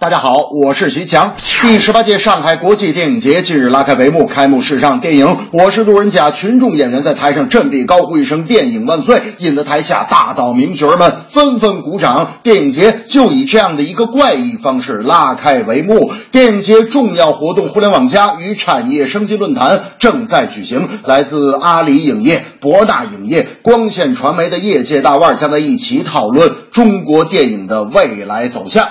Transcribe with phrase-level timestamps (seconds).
[0.00, 1.34] 大家好，我是徐强。
[1.60, 12.30] 第十八届上海国际电影节近日拉开帷幕，开幕式上，电影《我是路人甲》群众演员在台上振臂高呼一声“电影万岁”，引得台下大导名角们纷纷鼓掌。
[12.44, 16.12] 电影节就以这样的一个怪异方式拉开帷幕。
[16.30, 28.86] 电影节重要活动“互联网加”与产业升级论坛正在举行，来自阿里影业、博纳影业、光线传媒的业界大腕将在一起讨论中国电影的未来走向。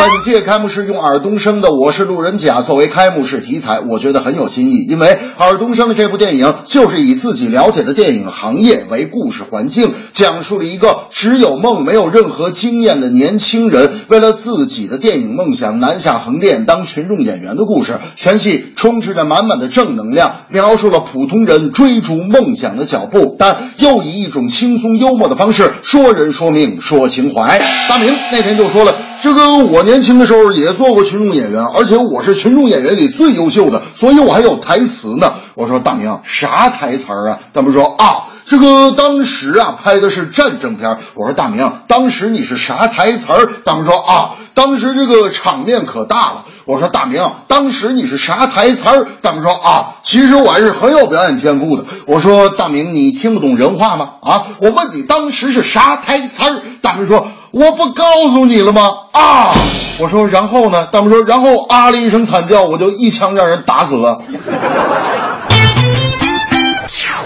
[0.00, 4.86] 本届开幕式用尔冬升的《我是路人甲》作为开幕式题材，我觉得很有新意。
[4.88, 17.98] 因为尔冬升的这部电影就是以自己了解的电影行业为故事环境，讲述了一个只有梦没有任何经验的年轻人，为了自己的电影梦想南下横店当群众演员的故事。
[18.16, 27.60] 全戏充斥着满满的正能量，描述了普通人追逐梦想的脚步，但又以一种轻松幽默的方式说人说命说情怀。
[27.86, 29.09] 大明那天就说了。
[29.22, 35.34] 这个我年轻的时候也做过群众演员，而且我是群众演员里最优秀的，所以我还有台词呢。
[35.54, 37.38] 我说大明啥台词啊？
[37.52, 40.96] 大明说啊，这个当时啊拍的是战争片。
[41.14, 43.26] 我说大明，当时你是啥台词？
[43.62, 46.44] 大明说啊，当时这个场面可大了。
[46.64, 49.06] 我说大明，当时你是啥台词儿？
[49.20, 51.84] 大明说啊，其实我还是很有表演天赋的。
[52.06, 54.12] 我说大明，你听不懂人话吗？
[54.22, 56.62] 啊，我问你当时是啥台词儿？
[56.80, 57.28] 大明说。
[57.52, 58.94] 我不告诉你了吗？
[59.12, 59.50] 啊！
[59.98, 60.86] 我说，然后呢？
[60.86, 64.20] 大明说，然后啊了一声惨叫，我就一枪让人打死了。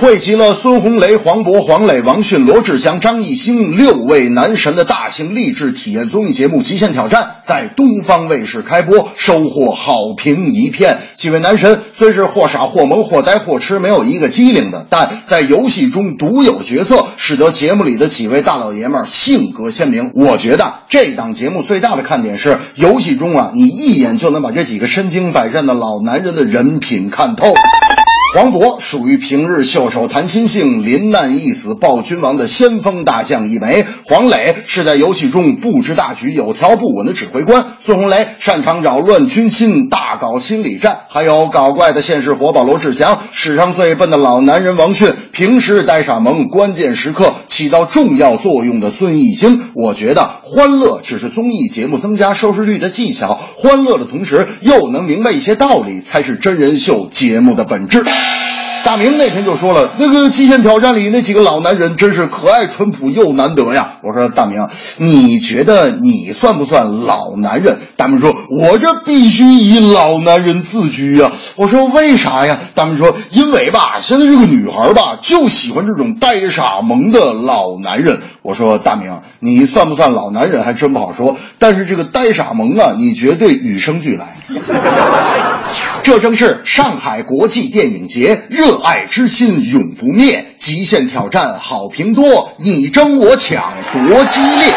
[0.04, 10.98] 汇集了孙红雷、黄渤、黄磊、王迅、罗志祥、张艺兴六位男神的大型励志体验综艺节目《极限挑战》在东方卫视开播，收获好评一片。
[11.16, 20.12] 几位男神虽是或傻或萌或呆或痴，没有一个机灵的，但在游戏中独有角色，使得节目里的几位大老爷们性格鲜明。
[20.14, 27.54] 我觉得这档节目最大的看点是游戏中啊，你一眼就能把这几个身经百战的老男人的人品看透。
[28.34, 49.72] 黄渤属于平日袖手谈心性、临难一死报君王的先锋大将一枚，黄磊是在游戏中不知大局、有条不紊的指挥官，孙红雷擅长扰乱军心、大搞心理战，还有搞怪的现实活宝罗志祥，史上最笨的老男人王迅，平时呆傻萌，关键时刻起到重要作用的孙艺兴。
[49.74, 58.04] 我觉得欢乐只是综艺节目增加收视率的技巧，欢乐的同时又能明白一些道理，才是真人秀节目的本质。
[58.84, 63.96] 大明那天就说了，那个《极限挑战》里那几个老男人真是可爱淳朴又难得呀。
[64.02, 64.68] 我说大明，
[64.98, 67.78] 你觉得你算不算老男人？
[67.96, 71.32] 大明说，我这必须以老男人自居呀。
[71.56, 72.58] 我说为啥呀？
[72.74, 78.20] 大明说，因为吧，现在这个女孩吧就喜欢这种呆傻萌的老男人。
[78.42, 84.36] 我说大明，你算不算老男人还真不好说，但是这个呆傻萌啊，你绝对与生俱来。
[86.02, 90.44] 这正是上海国际电影节，热爱之心永不灭。
[90.58, 94.74] 极限挑战好评多，你争我抢多激烈。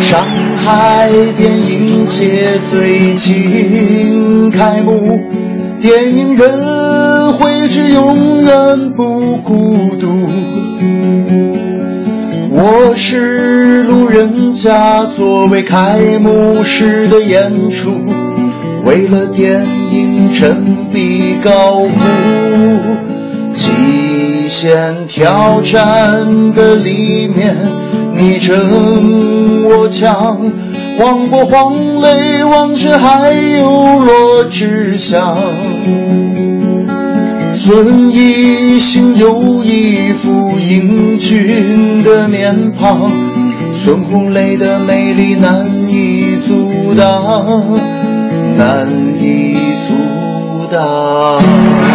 [0.00, 0.20] 上
[0.56, 5.20] 海电影节最近开幕，
[5.80, 10.28] 电影人汇聚，永远不孤独。
[12.50, 17.90] 我是路人甲，作为开幕式的演出，
[18.84, 21.50] 为了电影振臂高
[21.82, 21.88] 呼。
[23.54, 27.56] 极限挑战的里面，
[28.12, 29.55] 你正
[29.86, 30.36] 我抢，
[30.98, 35.38] 黄渤、黄磊、王迅还有罗志祥。
[37.54, 43.12] 孙艺兴有一副英俊的面庞，
[43.76, 47.78] 孙红雷的魅力难以阻挡，
[48.56, 49.56] 难以
[49.86, 49.94] 阻
[50.68, 51.85] 挡。